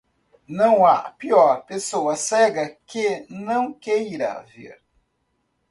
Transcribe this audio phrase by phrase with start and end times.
[0.47, 4.81] Não há pior pessoa cega que não queira ver.